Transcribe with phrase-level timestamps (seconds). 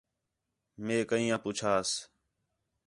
[0.83, 1.89] میں کئیں آ پُچھاس